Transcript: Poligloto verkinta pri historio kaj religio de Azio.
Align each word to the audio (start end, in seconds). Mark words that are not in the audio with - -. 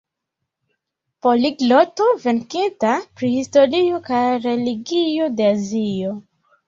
Poligloto 1.25 2.07
verkinta 2.25 2.95
pri 3.19 3.31
historio 3.37 4.01
kaj 4.09 4.23
religio 4.51 5.29
de 5.39 5.51
Azio. 5.55 6.17